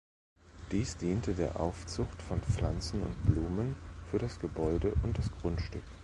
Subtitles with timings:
[0.71, 3.75] Dieses diente der Aufzucht von Pflanzen und Blumen
[4.09, 5.83] für das Gebäude und das Grundstück.